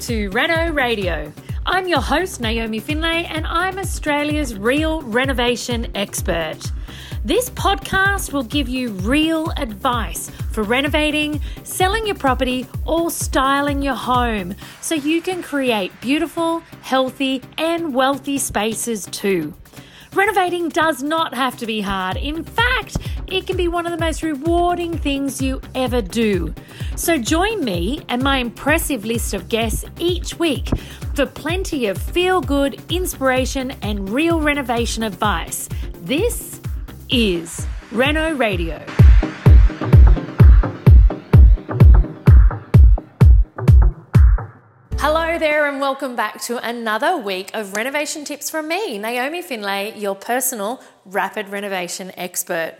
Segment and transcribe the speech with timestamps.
[0.00, 1.32] To Reno Radio.
[1.66, 6.58] I'm your host, Naomi Findlay, and I'm Australia's real renovation expert.
[7.24, 13.96] This podcast will give you real advice for renovating, selling your property, or styling your
[13.96, 19.52] home so you can create beautiful, healthy, and wealthy spaces too.
[20.14, 22.16] Renovating does not have to be hard.
[22.16, 22.96] In fact,
[23.30, 26.54] it can be one of the most rewarding things you ever do.
[26.96, 30.68] So join me and my impressive list of guests each week
[31.14, 35.68] for plenty of feel good inspiration and real renovation advice.
[36.00, 36.60] This
[37.10, 38.82] is Reno Radio.
[45.00, 49.96] Hello there, and welcome back to another week of renovation tips from me, Naomi Findlay,
[49.96, 52.74] your personal rapid renovation expert.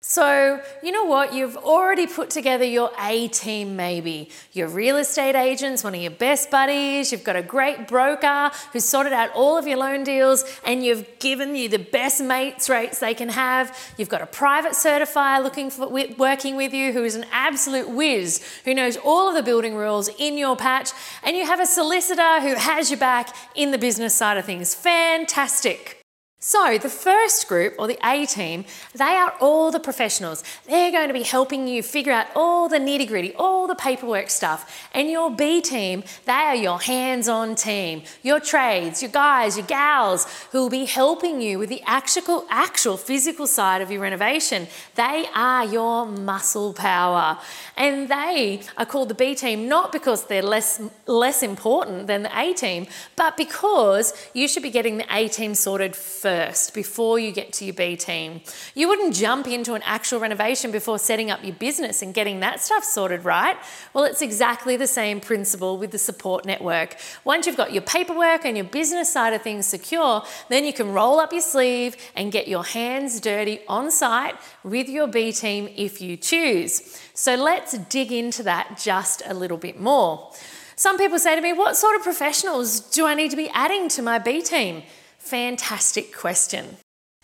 [0.00, 1.34] So, you know what?
[1.34, 4.30] You've already put together your A team, maybe.
[4.52, 7.12] Your real estate agent's one of your best buddies.
[7.12, 11.06] You've got a great broker who's sorted out all of your loan deals and you've
[11.18, 13.76] given you the best mates rates they can have.
[13.98, 18.42] You've got a private certifier looking for working with you who is an absolute whiz,
[18.64, 20.90] who knows all of the building rules in your patch.
[21.24, 24.74] And you have a solicitor who has your back in the business side of things.
[24.74, 25.97] Fantastic.
[26.40, 30.44] So, the first group, or the A team, they are all the professionals.
[30.68, 34.30] They're going to be helping you figure out all the nitty gritty, all the paperwork
[34.30, 34.88] stuff.
[34.94, 39.66] And your B team, they are your hands on team, your trades, your guys, your
[39.66, 44.68] gals, who will be helping you with the actual, actual physical side of your renovation.
[44.94, 47.36] They are your muscle power.
[47.76, 52.38] And they are called the B team not because they're less, less important than the
[52.38, 57.18] A team, but because you should be getting the A team sorted first first before
[57.18, 58.42] you get to your B team.
[58.74, 62.60] You wouldn't jump into an actual renovation before setting up your business and getting that
[62.60, 63.56] stuff sorted, right?
[63.94, 66.96] Well, it's exactly the same principle with the support network.
[67.24, 70.92] Once you've got your paperwork and your business side of things secure, then you can
[70.92, 75.70] roll up your sleeve and get your hands dirty on site with your B team
[75.76, 77.00] if you choose.
[77.14, 80.30] So let's dig into that just a little bit more.
[80.76, 83.88] Some people say to me, What sort of professionals do I need to be adding
[83.96, 84.82] to my B team?
[85.28, 86.78] Fantastic question.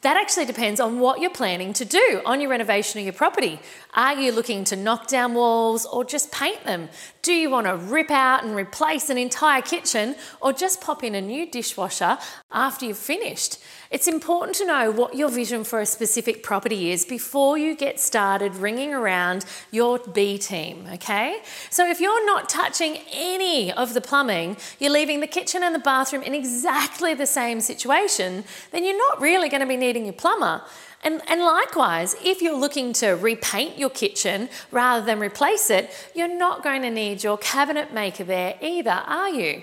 [0.05, 3.59] That actually depends on what you're planning to do on your renovation of your property.
[3.95, 6.91] Are you looking to knock down walls or just paint them?
[7.23, 11.15] Do you want to rip out and replace an entire kitchen or just pop in
[11.15, 12.19] a new dishwasher
[12.53, 13.57] after you've finished?
[13.91, 18.01] It's important to know what your vision for a specific property is before you get
[18.01, 21.39] started ringing around your B team, okay?
[21.71, 25.79] So if you're not touching any of the plumbing, you're leaving the kitchen and the
[25.79, 30.13] bathroom in exactly the same situation, then you're not really going to be needing your
[30.13, 30.63] plumber.
[31.05, 36.35] And, and likewise, if you're looking to repaint your kitchen rather than replace it, you're
[36.35, 39.63] not going to need your cabinet maker there either, are you?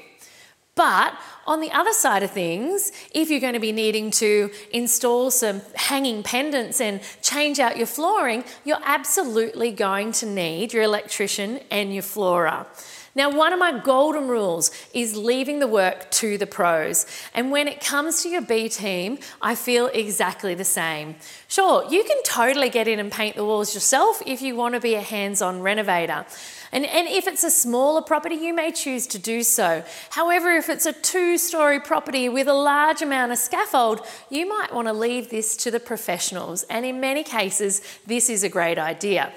[0.75, 5.29] But on the other side of things, if you're going to be needing to install
[5.29, 11.59] some hanging pendants and change out your flooring, you're absolutely going to need your electrician
[11.69, 12.67] and your floorer.
[13.13, 17.05] Now, one of my golden rules is leaving the work to the pros.
[17.33, 21.15] And when it comes to your B team, I feel exactly the same.
[21.49, 24.81] Sure, you can totally get in and paint the walls yourself if you want to
[24.81, 26.25] be a hands on renovator.
[26.71, 29.83] And, and if it's a smaller property, you may choose to do so.
[30.11, 34.73] However, if it's a two story property with a large amount of scaffold, you might
[34.73, 36.63] want to leave this to the professionals.
[36.69, 39.33] And in many cases, this is a great idea.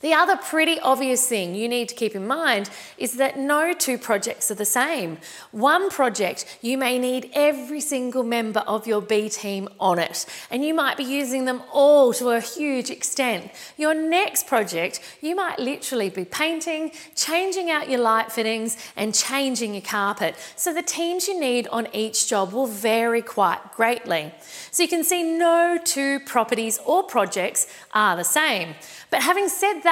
[0.00, 3.98] The other pretty obvious thing you need to keep in mind is that no two
[3.98, 5.18] projects are the same.
[5.50, 10.64] One project, you may need every single member of your B team on it, and
[10.64, 13.50] you might be using them all to a huge extent.
[13.76, 19.74] Your next project, you might literally be painting, changing out your light fittings, and changing
[19.74, 20.36] your carpet.
[20.54, 24.32] So the teams you need on each job will vary quite greatly.
[24.70, 28.76] So you can see no two properties or projects are the same.
[29.10, 29.87] But having said that,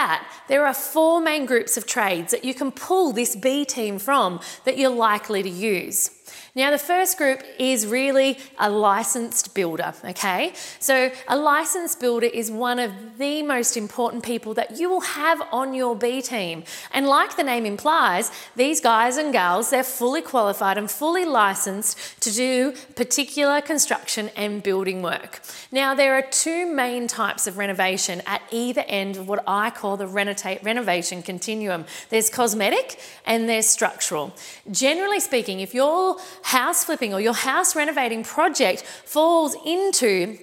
[0.48, 4.40] there are four main groups of trades that you can pull this B team from
[4.64, 6.16] that you're likely to use.
[6.55, 10.53] Now, the first group is really a licensed builder, okay?
[10.79, 15.43] So, a licensed builder is one of the most important people that you will have
[15.53, 16.65] on your B team.
[16.93, 22.21] And, like the name implies, these guys and gals, they're fully qualified and fully licensed
[22.23, 25.41] to do particular construction and building work.
[25.73, 29.97] Now, there are two main types of renovation at either end of what I call
[29.97, 34.35] the renovation continuum there's cosmetic and there's structural.
[34.71, 40.38] Generally speaking, if you're house flipping or your house renovating project falls into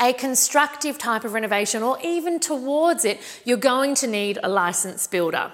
[0.00, 5.10] a constructive type of renovation or even towards it, you're going to need a licensed
[5.10, 5.52] builder.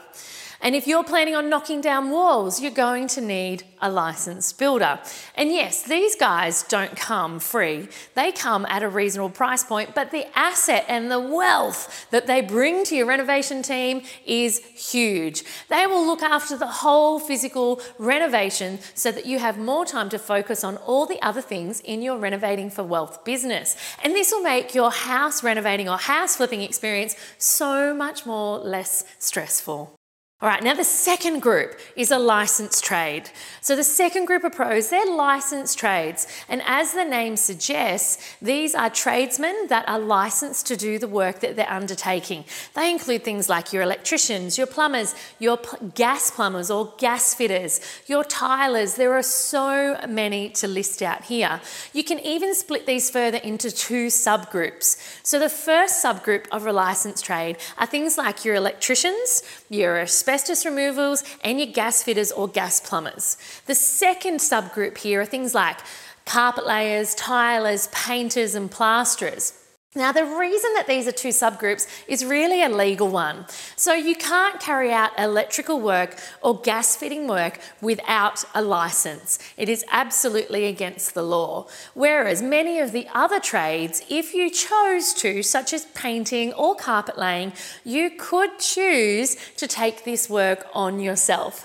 [0.63, 5.01] And if you're planning on knocking down walls, you're going to need a licensed builder.
[5.35, 7.89] And yes, these guys don't come free.
[8.15, 12.43] They come at a reasonable price point, but the asset and the wealth that they
[12.43, 15.45] bring to your renovation team is huge.
[15.69, 20.19] They will look after the whole physical renovation so that you have more time to
[20.19, 23.77] focus on all the other things in your renovating for wealth business.
[24.05, 29.05] And this will make your house renovating or house flipping experience so much more less
[29.19, 30.00] stressful.
[30.43, 33.29] All right, now the second group is a licensed trade.
[33.61, 36.27] So the second group of pros, they're licensed trades.
[36.49, 41.41] And as the name suggests, these are tradesmen that are licensed to do the work
[41.41, 42.47] that they're undertaking.
[42.75, 45.59] They include things like your electricians, your plumbers, your
[45.95, 48.95] gas plumbers or gas fitters, your tilers.
[48.95, 51.61] There are so many to list out here.
[51.93, 54.97] You can even split these further into two subgroups.
[55.23, 60.65] So the first subgroup of a licensed trade are things like your electricians, your asbestos
[60.65, 63.37] removals, and your gas fitters or gas plumbers.
[63.67, 65.79] The second subgroup here are things like
[66.25, 69.60] carpet layers, tilers, painters, and plasterers.
[69.97, 73.47] Now, the reason that these are two subgroups is really a legal one.
[73.75, 79.41] So, you can't carry out electrical work or gas fitting work without a license.
[79.57, 81.67] It is absolutely against the law.
[81.95, 87.19] Whereas many of the other trades, if you chose to, such as painting or carpet
[87.19, 87.53] laying,
[87.83, 91.65] you could choose to take this work on yourself.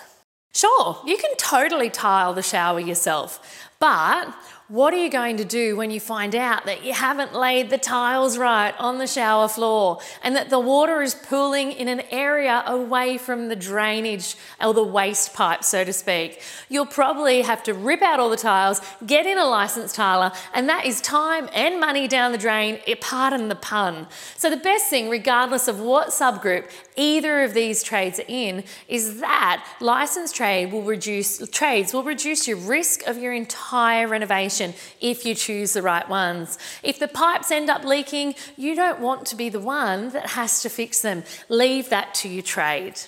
[0.52, 4.34] Sure, you can totally tile the shower yourself, but
[4.68, 7.78] what are you going to do when you find out that you haven't laid the
[7.78, 12.64] tiles right on the shower floor and that the water is pooling in an area
[12.66, 16.42] away from the drainage or the waste pipe, so to speak?
[16.68, 20.68] You'll probably have to rip out all the tiles, get in a licensed tiler, and
[20.68, 24.08] that is time and money down the drain, eh, pardon the pun.
[24.36, 29.20] So, the best thing, regardless of what subgroup either of these trades are in, is
[29.20, 33.65] that licensed trade will reduce trades will reduce your risk of your entire
[34.06, 36.58] renovation if you choose the right ones.
[36.84, 40.62] If the pipes end up leaking, you don't want to be the one that has
[40.62, 41.24] to fix them.
[41.50, 43.00] Leave that to your trade.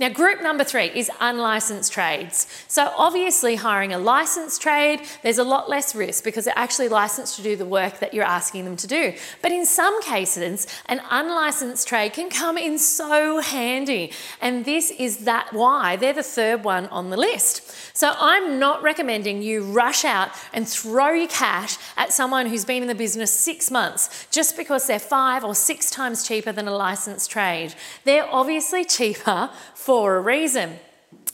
[0.00, 2.46] Now, group number three is unlicensed trades.
[2.66, 7.36] So, obviously, hiring a licensed trade, there's a lot less risk because they're actually licensed
[7.36, 9.12] to do the work that you're asking them to do.
[9.42, 14.12] But in some cases, an unlicensed trade can come in so handy.
[14.40, 17.70] And this is that why they're the third one on the list.
[17.94, 22.80] So, I'm not recommending you rush out and throw your cash at someone who's been
[22.80, 26.74] in the business six months just because they're five or six times cheaper than a
[26.74, 27.74] licensed trade.
[28.04, 29.50] They're obviously cheaper
[29.82, 30.78] for a reason.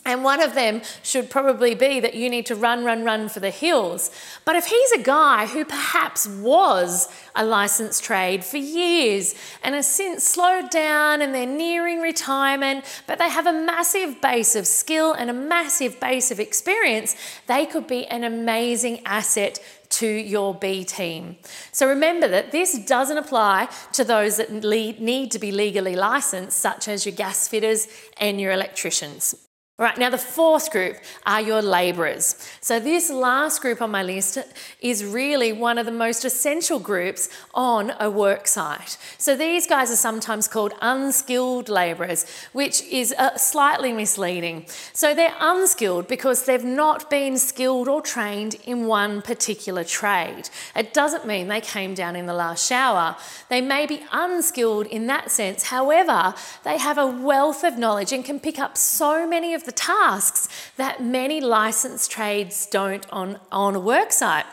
[0.09, 3.41] And one of them should probably be that you need to run, run, run for
[3.41, 4.11] the hills.
[4.47, 9.87] But if he's a guy who perhaps was a licensed trade for years and has
[9.87, 15.13] since slowed down and they're nearing retirement, but they have a massive base of skill
[15.13, 17.15] and a massive base of experience,
[17.47, 21.37] they could be an amazing asset to your B team.
[21.71, 26.89] So remember that this doesn't apply to those that need to be legally licensed, such
[26.89, 29.48] as your gas fitters and your electricians.
[29.81, 32.35] All right, now the fourth group are your labourers.
[32.61, 34.37] So, this last group on my list
[34.81, 38.99] is really one of the most essential groups on a work site.
[39.19, 44.67] So, these guys are sometimes called unskilled labourers, which is uh, slightly misleading.
[44.93, 50.51] So, they're unskilled because they've not been skilled or trained in one particular trade.
[50.75, 53.15] It doesn't mean they came down in the last shower.
[53.49, 58.25] They may be unskilled in that sense, however, they have a wealth of knowledge and
[58.25, 60.49] can pick up so many of the tasks
[60.79, 64.47] that many licensed trades don't on, on a worksite.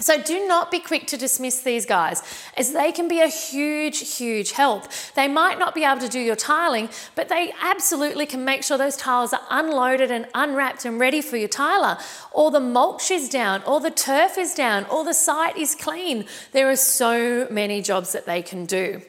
[0.00, 2.22] So do not be quick to dismiss these guys,
[2.56, 4.84] as they can be a huge, huge help.
[5.14, 8.76] They might not be able to do your tiling, but they absolutely can make sure
[8.76, 11.98] those tiles are unloaded and unwrapped and ready for your tiler,
[12.32, 16.26] or the mulch is down, or the turf is down, or the site is clean.
[16.52, 19.02] There are so many jobs that they can do.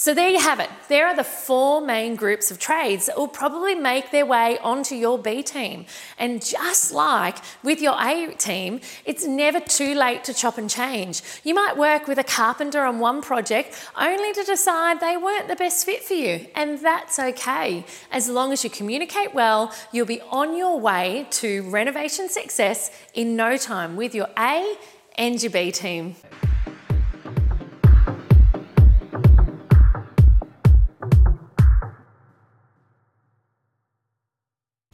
[0.00, 0.70] So there you have it.
[0.88, 4.94] There are the four main groups of trades that will probably make their way onto
[4.94, 5.86] your B team.
[6.20, 11.22] And just like with your A team, it's never too late to chop and change.
[11.42, 15.56] You might work with a carpenter on one project only to decide they weren't the
[15.56, 16.46] best fit for you.
[16.54, 17.84] And that's okay.
[18.12, 23.34] As long as you communicate well, you'll be on your way to renovation success in
[23.34, 24.76] no time with your A
[25.16, 26.14] and your B team.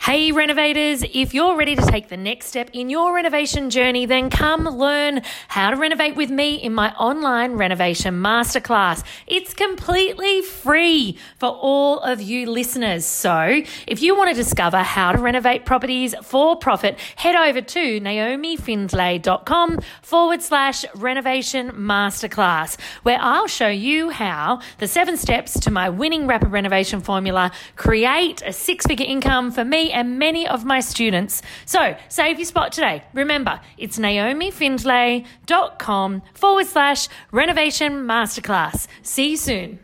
[0.05, 4.29] Hey, renovators, if you're ready to take the next step in your renovation journey, then
[4.29, 9.03] come learn how to renovate with me in my online renovation masterclass.
[9.27, 13.07] It's completely free for all of you listeners.
[13.07, 18.01] So, if you want to discover how to renovate properties for profit, head over to
[18.01, 25.89] naomifindlay.com forward slash renovation masterclass, where I'll show you how the seven steps to my
[25.89, 30.81] winning rapid renovation formula create a six figure income for me and many of my
[30.81, 31.43] students.
[31.65, 33.05] So save your spot today.
[33.15, 38.87] Remember, it's naomifindlay.com forward slash renovation masterclass.
[39.03, 39.84] See you soon.